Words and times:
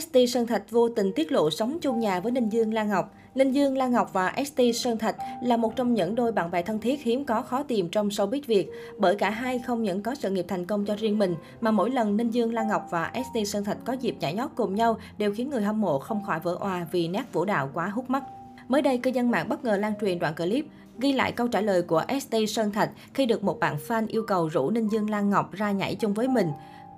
ST 0.00 0.16
Sơn 0.28 0.46
Thạch 0.46 0.70
vô 0.70 0.88
tình 0.88 1.12
tiết 1.12 1.32
lộ 1.32 1.50
sống 1.50 1.78
chung 1.80 2.00
nhà 2.00 2.20
với 2.20 2.32
Ninh 2.32 2.48
Dương 2.48 2.74
Lan 2.74 2.88
Ngọc. 2.88 3.14
Ninh 3.34 3.52
Dương 3.52 3.76
Lan 3.76 3.92
Ngọc 3.92 4.10
và 4.12 4.34
ST 4.46 4.60
Sơn 4.74 4.98
Thạch 4.98 5.16
là 5.42 5.56
một 5.56 5.76
trong 5.76 5.94
những 5.94 6.14
đôi 6.14 6.32
bạn 6.32 6.50
bè 6.50 6.62
thân 6.62 6.78
thiết 6.78 7.02
hiếm 7.02 7.24
có 7.24 7.42
khó 7.42 7.62
tìm 7.62 7.88
trong 7.88 8.08
showbiz 8.08 8.40
Việt, 8.46 8.70
bởi 8.98 9.16
cả 9.16 9.30
hai 9.30 9.58
không 9.58 9.82
những 9.82 10.02
có 10.02 10.14
sự 10.14 10.30
nghiệp 10.30 10.44
thành 10.48 10.66
công 10.66 10.84
cho 10.86 10.96
riêng 10.96 11.18
mình, 11.18 11.34
mà 11.60 11.70
mỗi 11.70 11.90
lần 11.90 12.16
Ninh 12.16 12.30
Dương 12.30 12.54
Lan 12.54 12.68
Ngọc 12.68 12.86
và 12.90 13.12
ST 13.14 13.48
Sơn 13.48 13.64
Thạch 13.64 13.78
có 13.84 13.92
dịp 13.92 14.16
nhảy 14.20 14.34
nhót 14.34 14.50
cùng 14.56 14.74
nhau 14.74 14.98
đều 15.18 15.34
khiến 15.34 15.50
người 15.50 15.62
hâm 15.62 15.80
mộ 15.80 15.98
không 15.98 16.24
khỏi 16.24 16.40
vỡ 16.40 16.56
òa 16.60 16.86
vì 16.92 17.08
nét 17.08 17.32
vũ 17.32 17.44
đạo 17.44 17.70
quá 17.74 17.88
hút 17.88 18.10
mắt. 18.10 18.22
Mới 18.68 18.82
đây, 18.82 18.98
cư 18.98 19.10
dân 19.10 19.30
mạng 19.30 19.48
bất 19.48 19.64
ngờ 19.64 19.76
lan 19.76 19.92
truyền 20.00 20.18
đoạn 20.18 20.34
clip 20.34 20.66
ghi 20.98 21.12
lại 21.12 21.32
câu 21.32 21.48
trả 21.48 21.60
lời 21.60 21.82
của 21.82 22.04
ST 22.20 22.34
Sơn 22.48 22.72
Thạch 22.72 22.90
khi 23.14 23.26
được 23.26 23.44
một 23.44 23.60
bạn 23.60 23.76
fan 23.88 24.06
yêu 24.08 24.22
cầu 24.26 24.48
rủ 24.48 24.70
Ninh 24.70 24.88
Dương 24.88 25.10
Lan 25.10 25.30
Ngọc 25.30 25.52
ra 25.52 25.72
nhảy 25.72 25.94
chung 25.94 26.14
với 26.14 26.28
mình. 26.28 26.48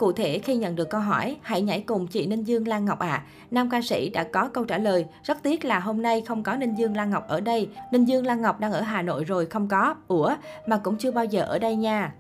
Cụ 0.01 0.13
thể, 0.13 0.39
khi 0.39 0.57
nhận 0.57 0.77
được 0.77 0.91
câu 0.91 1.01
hỏi, 1.01 1.37
hãy 1.43 1.63
nhảy 1.63 1.81
cùng 1.81 2.07
chị 2.07 2.27
Ninh 2.27 2.45
Dương 2.45 2.69
Lan 2.69 2.85
Ngọc 2.85 2.99
ạ. 2.99 3.09
À. 3.09 3.25
Nam 3.51 3.71
ca 3.71 3.83
sĩ 3.83 4.11
đã 4.11 4.25
có 4.25 4.49
câu 4.49 4.65
trả 4.65 4.79
lời, 4.79 5.07
rất 5.25 5.43
tiếc 5.43 5.65
là 5.65 5.79
hôm 5.79 6.03
nay 6.03 6.21
không 6.21 6.43
có 6.43 6.57
Ninh 6.57 6.75
Dương 6.75 6.97
Lan 6.97 7.11
Ngọc 7.11 7.29
ở 7.29 7.41
đây. 7.41 7.69
Ninh 7.93 8.05
Dương 8.05 8.27
Lan 8.27 8.43
Ngọc 8.43 8.61
đang 8.61 8.73
ở 8.73 8.81
Hà 8.81 9.03
Nội 9.03 9.25
rồi, 9.25 9.47
không 9.47 9.69
có. 9.69 9.95
Ủa, 10.09 10.35
mà 10.67 10.77
cũng 10.79 10.97
chưa 10.97 11.11
bao 11.11 11.25
giờ 11.25 11.43
ở 11.43 11.59
đây 11.59 11.77
nha. 11.77 12.13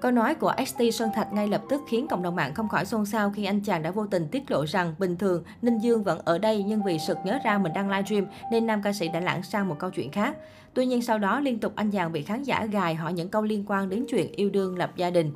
Câu 0.00 0.10
nói 0.10 0.34
của 0.34 0.54
ST 0.66 0.82
Sơn 0.92 1.10
Thạch 1.14 1.32
ngay 1.32 1.48
lập 1.48 1.62
tức 1.68 1.82
khiến 1.88 2.06
cộng 2.08 2.22
đồng 2.22 2.36
mạng 2.36 2.54
không 2.54 2.68
khỏi 2.68 2.84
xôn 2.84 3.06
xao 3.06 3.32
khi 3.36 3.44
anh 3.44 3.60
chàng 3.60 3.82
đã 3.82 3.90
vô 3.90 4.06
tình 4.06 4.28
tiết 4.28 4.50
lộ 4.50 4.64
rằng 4.66 4.94
bình 4.98 5.16
thường 5.16 5.42
Ninh 5.62 5.78
Dương 5.78 6.04
vẫn 6.04 6.18
ở 6.24 6.38
đây 6.38 6.64
nhưng 6.66 6.82
vì 6.82 6.98
sực 6.98 7.18
nhớ 7.24 7.38
ra 7.44 7.58
mình 7.58 7.72
đang 7.72 7.90
livestream 7.90 8.26
nên 8.50 8.66
nam 8.66 8.82
ca 8.82 8.92
sĩ 8.92 9.08
đã 9.08 9.20
lãng 9.20 9.42
sang 9.42 9.68
một 9.68 9.76
câu 9.78 9.90
chuyện 9.90 10.10
khác. 10.10 10.36
Tuy 10.74 10.86
nhiên 10.86 11.02
sau 11.02 11.18
đó 11.18 11.40
liên 11.40 11.58
tục 11.58 11.72
anh 11.76 11.90
chàng 11.90 12.12
bị 12.12 12.22
khán 12.22 12.42
giả 12.42 12.66
gài 12.66 12.94
hỏi 12.94 13.12
những 13.12 13.28
câu 13.28 13.42
liên 13.42 13.64
quan 13.66 13.88
đến 13.88 14.04
chuyện 14.08 14.32
yêu 14.32 14.50
đương 14.50 14.78
lập 14.78 14.90
gia 14.96 15.10
đình. 15.10 15.32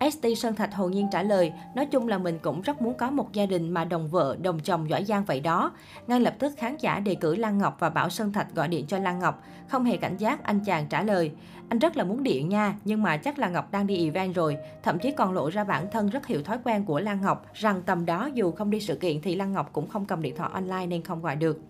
ST 0.00 0.26
Sơn 0.36 0.54
Thạch 0.54 0.74
hồn 0.74 0.90
nhiên 0.90 1.08
trả 1.12 1.22
lời, 1.22 1.52
nói 1.74 1.86
chung 1.86 2.08
là 2.08 2.18
mình 2.18 2.38
cũng 2.42 2.60
rất 2.60 2.82
muốn 2.82 2.94
có 2.94 3.10
một 3.10 3.32
gia 3.32 3.46
đình 3.46 3.70
mà 3.70 3.84
đồng 3.84 4.08
vợ, 4.08 4.36
đồng 4.42 4.60
chồng 4.60 4.90
giỏi 4.90 5.04
giang 5.04 5.24
vậy 5.24 5.40
đó. 5.40 5.72
Ngay 6.06 6.20
lập 6.20 6.34
tức 6.38 6.52
khán 6.56 6.76
giả 6.76 7.00
đề 7.00 7.14
cử 7.14 7.36
Lan 7.36 7.58
Ngọc 7.58 7.76
và 7.78 7.90
bảo 7.90 8.10
Sơn 8.10 8.32
Thạch 8.32 8.54
gọi 8.54 8.68
điện 8.68 8.86
cho 8.86 8.98
Lan 8.98 9.18
Ngọc. 9.18 9.42
Không 9.68 9.84
hề 9.84 9.96
cảnh 9.96 10.16
giác, 10.16 10.44
anh 10.44 10.60
chàng 10.60 10.86
trả 10.86 11.02
lời, 11.02 11.30
anh 11.68 11.78
rất 11.78 11.96
là 11.96 12.04
muốn 12.04 12.22
điện 12.22 12.48
nha, 12.48 12.74
nhưng 12.84 13.02
mà 13.02 13.16
chắc 13.16 13.38
là 13.38 13.48
Ngọc 13.48 13.72
đang 13.72 13.86
đi 13.86 14.04
event 14.04 14.34
rồi. 14.34 14.56
Thậm 14.82 14.98
chí 14.98 15.10
còn 15.10 15.32
lộ 15.32 15.50
ra 15.50 15.64
bản 15.64 15.86
thân 15.92 16.10
rất 16.10 16.26
hiểu 16.26 16.42
thói 16.42 16.58
quen 16.64 16.84
của 16.84 17.00
Lan 17.00 17.20
Ngọc, 17.20 17.46
rằng 17.54 17.82
tầm 17.86 18.06
đó 18.06 18.30
dù 18.34 18.52
không 18.52 18.70
đi 18.70 18.80
sự 18.80 18.96
kiện 18.96 19.20
thì 19.22 19.34
Lan 19.34 19.52
Ngọc 19.52 19.70
cũng 19.72 19.88
không 19.88 20.04
cầm 20.04 20.22
điện 20.22 20.36
thoại 20.36 20.50
online 20.52 20.86
nên 20.86 21.02
không 21.02 21.22
gọi 21.22 21.36
được. 21.36 21.60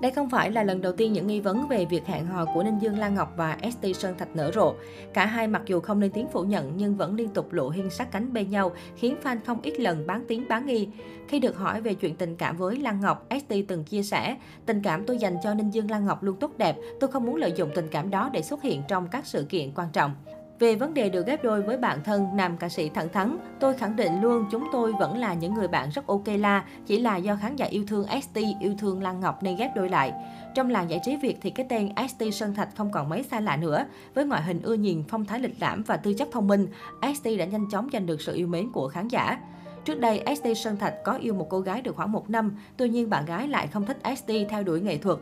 Đây 0.00 0.12
không 0.12 0.30
phải 0.30 0.50
là 0.50 0.62
lần 0.62 0.80
đầu 0.80 0.92
tiên 0.92 1.12
những 1.12 1.26
nghi 1.26 1.40
vấn 1.40 1.68
về 1.68 1.84
việc 1.84 2.06
hẹn 2.06 2.26
hò 2.26 2.44
của 2.54 2.62
Ninh 2.62 2.78
Dương 2.78 2.98
Lan 2.98 3.14
Ngọc 3.14 3.32
và 3.36 3.58
ST 3.72 3.86
Sơn 3.94 4.18
Thạch 4.18 4.36
nở 4.36 4.50
rộ. 4.54 4.74
Cả 5.12 5.26
hai 5.26 5.48
mặc 5.48 5.62
dù 5.66 5.80
không 5.80 6.00
lên 6.00 6.10
tiếng 6.10 6.28
phủ 6.28 6.42
nhận 6.42 6.72
nhưng 6.76 6.96
vẫn 6.96 7.14
liên 7.14 7.28
tục 7.28 7.52
lộ 7.52 7.68
hiên 7.68 7.90
sát 7.90 8.12
cánh 8.12 8.32
bên 8.32 8.50
nhau, 8.50 8.72
khiến 8.96 9.16
fan 9.22 9.36
không 9.46 9.60
ít 9.62 9.80
lần 9.80 10.06
bán 10.06 10.24
tiếng 10.28 10.48
bán 10.48 10.66
nghi. 10.66 10.88
Khi 11.28 11.40
được 11.40 11.56
hỏi 11.56 11.80
về 11.80 11.94
chuyện 11.94 12.16
tình 12.16 12.36
cảm 12.36 12.56
với 12.56 12.76
Lan 12.76 13.00
Ngọc, 13.00 13.26
ST 13.30 13.54
từng 13.68 13.84
chia 13.84 14.02
sẻ, 14.02 14.36
tình 14.66 14.82
cảm 14.82 15.04
tôi 15.06 15.18
dành 15.18 15.36
cho 15.42 15.54
Ninh 15.54 15.70
Dương 15.70 15.90
Lan 15.90 16.04
Ngọc 16.04 16.22
luôn 16.22 16.36
tốt 16.36 16.50
đẹp, 16.56 16.76
tôi 17.00 17.10
không 17.10 17.24
muốn 17.24 17.36
lợi 17.36 17.52
dụng 17.56 17.70
tình 17.74 17.88
cảm 17.90 18.10
đó 18.10 18.30
để 18.32 18.42
xuất 18.42 18.62
hiện 18.62 18.82
trong 18.88 19.08
các 19.08 19.26
sự 19.26 19.46
kiện 19.48 19.72
quan 19.74 19.88
trọng. 19.92 20.14
Về 20.58 20.74
vấn 20.76 20.94
đề 20.94 21.08
được 21.08 21.26
ghép 21.26 21.44
đôi 21.44 21.62
với 21.62 21.76
bạn 21.76 22.04
thân, 22.04 22.26
nam 22.34 22.56
ca 22.56 22.68
sĩ 22.68 22.88
thẳng 22.88 23.08
thắn, 23.08 23.38
tôi 23.60 23.74
khẳng 23.74 23.96
định 23.96 24.20
luôn 24.20 24.44
chúng 24.50 24.68
tôi 24.72 24.92
vẫn 24.92 25.18
là 25.18 25.34
những 25.34 25.54
người 25.54 25.68
bạn 25.68 25.90
rất 25.90 26.06
ok 26.06 26.26
la, 26.26 26.64
chỉ 26.86 26.98
là 26.98 27.16
do 27.16 27.36
khán 27.36 27.56
giả 27.56 27.66
yêu 27.66 27.84
thương 27.88 28.06
ST, 28.22 28.38
yêu 28.60 28.74
thương 28.78 29.02
Lan 29.02 29.20
Ngọc 29.20 29.42
nên 29.42 29.56
ghép 29.56 29.76
đôi 29.76 29.88
lại. 29.88 30.12
Trong 30.54 30.70
làng 30.70 30.90
giải 30.90 31.00
trí 31.04 31.16
Việt 31.16 31.38
thì 31.42 31.50
cái 31.50 31.66
tên 31.68 31.88
ST 32.08 32.22
Sơn 32.32 32.54
Thạch 32.54 32.68
không 32.76 32.92
còn 32.92 33.08
mấy 33.08 33.22
xa 33.22 33.40
lạ 33.40 33.56
nữa. 33.56 33.84
Với 34.14 34.24
ngoại 34.24 34.42
hình 34.42 34.62
ưa 34.62 34.74
nhìn, 34.74 35.04
phong 35.08 35.24
thái 35.24 35.40
lịch 35.40 35.56
lãm 35.60 35.82
và 35.82 35.96
tư 35.96 36.14
chất 36.14 36.28
thông 36.32 36.48
minh, 36.48 36.66
ST 37.14 37.28
đã 37.38 37.44
nhanh 37.44 37.70
chóng 37.70 37.88
giành 37.92 38.06
được 38.06 38.20
sự 38.20 38.34
yêu 38.34 38.46
mến 38.46 38.72
của 38.72 38.88
khán 38.88 39.08
giả. 39.08 39.38
Trước 39.84 40.00
đây, 40.00 40.22
ST 40.36 40.46
Sơn 40.56 40.76
Thạch 40.76 40.94
có 41.04 41.12
yêu 41.12 41.34
một 41.34 41.46
cô 41.50 41.60
gái 41.60 41.82
được 41.82 41.96
khoảng 41.96 42.12
một 42.12 42.30
năm, 42.30 42.56
tuy 42.76 42.88
nhiên 42.88 43.10
bạn 43.10 43.26
gái 43.26 43.48
lại 43.48 43.66
không 43.66 43.86
thích 43.86 43.98
ST 44.16 44.30
theo 44.48 44.62
đuổi 44.62 44.80
nghệ 44.80 44.98
thuật. 44.98 45.18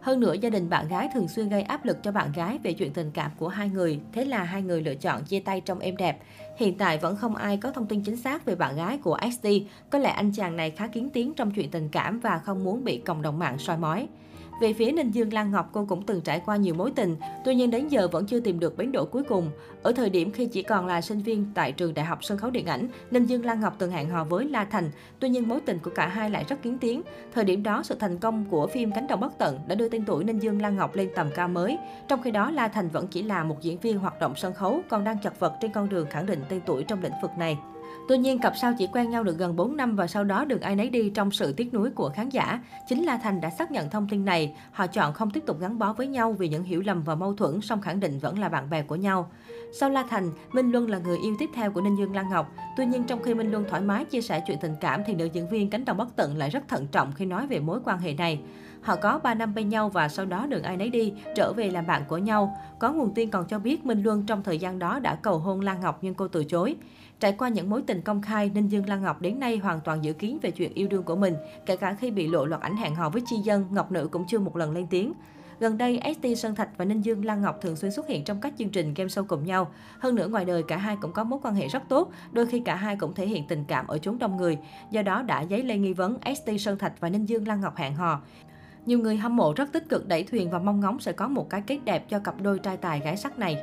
Hơn 0.00 0.20
nữa, 0.20 0.34
gia 0.40 0.50
đình 0.50 0.70
bạn 0.70 0.88
gái 0.88 1.08
thường 1.14 1.28
xuyên 1.28 1.48
gây 1.48 1.62
áp 1.62 1.84
lực 1.84 2.02
cho 2.02 2.12
bạn 2.12 2.32
gái 2.32 2.58
về 2.62 2.72
chuyện 2.72 2.92
tình 2.92 3.10
cảm 3.10 3.30
của 3.38 3.48
hai 3.48 3.68
người, 3.68 4.00
thế 4.12 4.24
là 4.24 4.44
hai 4.44 4.62
người 4.62 4.82
lựa 4.82 4.94
chọn 4.94 5.24
chia 5.24 5.40
tay 5.40 5.60
trong 5.60 5.78
êm 5.78 5.96
đẹp. 5.96 6.18
Hiện 6.56 6.78
tại 6.78 6.98
vẫn 6.98 7.16
không 7.16 7.36
ai 7.36 7.56
có 7.56 7.70
thông 7.70 7.86
tin 7.86 8.02
chính 8.02 8.16
xác 8.16 8.44
về 8.44 8.54
bạn 8.54 8.76
gái 8.76 8.98
của 8.98 9.18
XT, 9.32 9.48
có 9.90 9.98
lẽ 9.98 10.10
anh 10.10 10.32
chàng 10.32 10.56
này 10.56 10.70
khá 10.70 10.86
kiến 10.86 11.10
tiếng 11.10 11.34
trong 11.34 11.50
chuyện 11.50 11.70
tình 11.70 11.88
cảm 11.88 12.20
và 12.20 12.38
không 12.38 12.64
muốn 12.64 12.84
bị 12.84 12.98
cộng 12.98 13.22
đồng 13.22 13.38
mạng 13.38 13.58
soi 13.58 13.78
mói. 13.78 14.08
Về 14.60 14.72
phía 14.72 14.92
Ninh 14.92 15.10
Dương 15.10 15.32
Lan 15.32 15.50
Ngọc, 15.50 15.70
cô 15.72 15.84
cũng 15.88 16.02
từng 16.02 16.20
trải 16.20 16.40
qua 16.46 16.56
nhiều 16.56 16.74
mối 16.74 16.90
tình, 16.90 17.16
tuy 17.44 17.54
nhiên 17.54 17.70
đến 17.70 17.88
giờ 17.88 18.08
vẫn 18.08 18.26
chưa 18.26 18.40
tìm 18.40 18.60
được 18.60 18.76
bến 18.76 18.92
đỗ 18.92 19.04
cuối 19.04 19.22
cùng. 19.22 19.50
Ở 19.82 19.92
thời 19.92 20.10
điểm 20.10 20.32
khi 20.32 20.46
chỉ 20.46 20.62
còn 20.62 20.86
là 20.86 21.00
sinh 21.00 21.18
viên 21.18 21.46
tại 21.54 21.72
trường 21.72 21.94
Đại 21.94 22.04
học 22.04 22.18
Sân 22.24 22.38
khấu 22.38 22.50
Điện 22.50 22.66
ảnh, 22.66 22.88
Ninh 23.10 23.26
Dương 23.26 23.44
Lan 23.44 23.60
Ngọc 23.60 23.76
từng 23.78 23.90
hẹn 23.90 24.10
hò 24.10 24.24
với 24.24 24.44
La 24.44 24.64
Thành, 24.64 24.90
tuy 25.20 25.28
nhiên 25.28 25.48
mối 25.48 25.60
tình 25.60 25.78
của 25.78 25.90
cả 25.94 26.08
hai 26.08 26.30
lại 26.30 26.44
rất 26.48 26.62
kiến 26.62 26.78
tiếng. 26.80 27.02
Thời 27.34 27.44
điểm 27.44 27.62
đó, 27.62 27.82
sự 27.82 27.94
thành 27.94 28.18
công 28.18 28.44
của 28.44 28.66
phim 28.66 28.92
Cánh 28.92 29.06
đồng 29.06 29.20
bất 29.20 29.38
tận 29.38 29.58
đã 29.66 29.74
đưa 29.74 29.88
tên 29.88 30.04
tuổi 30.06 30.24
Ninh 30.24 30.38
Dương 30.38 30.62
Lan 30.62 30.76
Ngọc 30.76 30.96
lên 30.96 31.10
tầm 31.14 31.28
cao 31.34 31.48
mới. 31.48 31.78
Trong 32.08 32.22
khi 32.22 32.30
đó, 32.30 32.50
La 32.50 32.68
Thành 32.68 32.88
vẫn 32.88 33.06
chỉ 33.06 33.22
là 33.22 33.44
một 33.44 33.56
diễn 33.60 33.78
viên 33.78 33.98
hoạt 33.98 34.20
động 34.20 34.32
sân 34.36 34.54
khấu, 34.54 34.80
còn 34.88 35.04
đang 35.04 35.18
chật 35.22 35.40
vật 35.40 35.54
trên 35.60 35.72
con 35.72 35.88
đường 35.88 36.06
khẳng 36.10 36.26
định 36.26 36.40
tên 36.48 36.60
tuổi 36.66 36.84
trong 36.84 37.02
lĩnh 37.02 37.12
vực 37.22 37.30
này. 37.38 37.58
Tuy 38.08 38.18
nhiên, 38.18 38.38
cặp 38.38 38.52
sao 38.56 38.72
chỉ 38.78 38.86
quen 38.86 39.10
nhau 39.10 39.24
được 39.24 39.38
gần 39.38 39.56
4 39.56 39.76
năm 39.76 39.96
và 39.96 40.06
sau 40.06 40.24
đó 40.24 40.44
được 40.44 40.60
ai 40.60 40.76
nấy 40.76 40.88
đi 40.88 41.10
trong 41.10 41.30
sự 41.30 41.52
tiếc 41.52 41.74
nuối 41.74 41.90
của 41.90 42.08
khán 42.08 42.28
giả. 42.28 42.60
Chính 42.88 43.04
La 43.04 43.18
Thành 43.22 43.40
đã 43.40 43.50
xác 43.50 43.70
nhận 43.70 43.90
thông 43.90 44.08
tin 44.08 44.24
này. 44.24 44.47
Họ 44.72 44.86
chọn 44.86 45.12
không 45.12 45.30
tiếp 45.30 45.42
tục 45.46 45.60
gắn 45.60 45.78
bó 45.78 45.92
với 45.92 46.06
nhau 46.06 46.32
vì 46.32 46.48
những 46.48 46.64
hiểu 46.64 46.82
lầm 46.86 47.02
và 47.02 47.14
mâu 47.14 47.34
thuẫn, 47.34 47.60
song 47.60 47.80
khẳng 47.80 48.00
định 48.00 48.18
vẫn 48.18 48.38
là 48.38 48.48
bạn 48.48 48.70
bè 48.70 48.82
của 48.82 48.96
nhau. 48.96 49.30
Sau 49.72 49.90
La 49.90 50.04
Thành, 50.10 50.30
Minh 50.52 50.72
Luân 50.72 50.90
là 50.90 50.98
người 50.98 51.18
yêu 51.18 51.36
tiếp 51.38 51.50
theo 51.54 51.72
của 51.72 51.80
Ninh 51.80 51.98
Dương 51.98 52.14
Lan 52.14 52.30
Ngọc. 52.30 52.52
Tuy 52.76 52.86
nhiên, 52.86 53.04
trong 53.04 53.22
khi 53.22 53.34
Minh 53.34 53.50
Luân 53.50 53.64
thoải 53.70 53.82
mái 53.82 54.04
chia 54.04 54.20
sẻ 54.20 54.42
chuyện 54.46 54.58
tình 54.60 54.74
cảm 54.80 55.02
thì 55.06 55.14
nữ 55.14 55.24
diễn 55.24 55.48
viên 55.48 55.70
cánh 55.70 55.84
đồng 55.84 55.96
bất 55.96 56.16
tận 56.16 56.36
lại 56.36 56.50
rất 56.50 56.68
thận 56.68 56.86
trọng 56.92 57.12
khi 57.12 57.24
nói 57.24 57.46
về 57.46 57.60
mối 57.60 57.80
quan 57.84 57.98
hệ 57.98 58.14
này. 58.14 58.40
Họ 58.82 58.96
có 58.96 59.18
3 59.18 59.34
năm 59.34 59.54
bên 59.54 59.68
nhau 59.68 59.88
và 59.88 60.08
sau 60.08 60.26
đó 60.26 60.46
đường 60.46 60.62
ai 60.62 60.76
nấy 60.76 60.90
đi, 60.90 61.12
trở 61.34 61.52
về 61.52 61.70
làm 61.70 61.86
bạn 61.86 62.02
của 62.08 62.18
nhau. 62.18 62.56
Có 62.78 62.92
nguồn 62.92 63.14
tin 63.14 63.30
còn 63.30 63.46
cho 63.46 63.58
biết 63.58 63.86
Minh 63.86 64.02
Luân 64.02 64.26
trong 64.26 64.42
thời 64.42 64.58
gian 64.58 64.78
đó 64.78 64.98
đã 64.98 65.14
cầu 65.14 65.38
hôn 65.38 65.60
Lan 65.60 65.80
Ngọc 65.80 65.98
nhưng 66.02 66.14
cô 66.14 66.28
từ 66.28 66.44
chối. 66.44 66.76
Trải 67.20 67.32
qua 67.32 67.48
những 67.48 67.70
mối 67.70 67.82
tình 67.86 68.02
công 68.02 68.22
khai, 68.22 68.50
Ninh 68.54 68.68
Dương 68.68 68.88
Lan 68.88 69.02
Ngọc 69.02 69.20
đến 69.20 69.40
nay 69.40 69.56
hoàn 69.56 69.80
toàn 69.80 70.04
giữ 70.04 70.12
kín 70.12 70.38
về 70.42 70.50
chuyện 70.50 70.74
yêu 70.74 70.88
đương 70.88 71.02
của 71.02 71.16
mình. 71.16 71.34
Kể 71.66 71.76
cả 71.76 71.94
khi 71.94 72.10
bị 72.10 72.28
lộ 72.28 72.44
loạt 72.44 72.60
ảnh 72.60 72.76
hẹn 72.76 72.94
hò 72.94 73.10
với 73.10 73.22
Chi 73.26 73.36
Dân, 73.44 73.66
Ngọc 73.70 73.92
Nữ 73.92 74.08
cũng 74.10 74.24
chưa 74.28 74.38
một 74.38 74.56
lần 74.56 74.72
lên 74.72 74.86
tiếng. 74.90 75.12
Gần 75.60 75.78
đây, 75.78 76.00
ST 76.14 76.26
Sơn 76.36 76.54
Thạch 76.54 76.68
và 76.76 76.84
Ninh 76.84 77.00
Dương 77.00 77.24
Lan 77.24 77.42
Ngọc 77.42 77.60
thường 77.60 77.76
xuyên 77.76 77.92
xuất 77.92 78.08
hiện 78.08 78.24
trong 78.24 78.40
các 78.40 78.54
chương 78.58 78.68
trình 78.68 78.94
game 78.94 79.08
show 79.08 79.24
cùng 79.24 79.44
nhau. 79.44 79.70
Hơn 79.98 80.14
nữa, 80.14 80.28
ngoài 80.28 80.44
đời 80.44 80.62
cả 80.62 80.76
hai 80.76 80.96
cũng 81.00 81.12
có 81.12 81.24
mối 81.24 81.38
quan 81.42 81.54
hệ 81.54 81.68
rất 81.68 81.82
tốt, 81.88 82.10
đôi 82.32 82.46
khi 82.46 82.60
cả 82.60 82.74
hai 82.74 82.96
cũng 82.96 83.14
thể 83.14 83.26
hiện 83.26 83.44
tình 83.48 83.64
cảm 83.68 83.86
ở 83.86 83.98
chốn 83.98 84.18
đông 84.18 84.36
người. 84.36 84.58
Do 84.90 85.02
đó 85.02 85.22
đã 85.22 85.44
dấy 85.50 85.62
lên 85.62 85.82
nghi 85.82 85.92
vấn 85.92 86.18
ST 86.36 86.50
Sơn 86.58 86.78
Thạch 86.78 87.00
và 87.00 87.08
Ninh 87.08 87.24
Dương 87.24 87.48
Lan 87.48 87.60
Ngọc 87.60 87.76
hẹn 87.76 87.94
hò. 87.94 88.20
Nhiều 88.86 88.98
người 88.98 89.16
hâm 89.16 89.36
mộ 89.36 89.52
rất 89.56 89.72
tích 89.72 89.88
cực 89.88 90.08
đẩy 90.08 90.24
thuyền 90.24 90.50
và 90.50 90.58
mong 90.58 90.80
ngóng 90.80 91.00
sẽ 91.00 91.12
có 91.12 91.28
một 91.28 91.50
cái 91.50 91.62
kết 91.66 91.78
đẹp 91.84 92.08
cho 92.08 92.18
cặp 92.18 92.40
đôi 92.42 92.58
trai 92.58 92.76
tài 92.76 93.00
gái 93.00 93.16
sắc 93.16 93.38
này. 93.38 93.56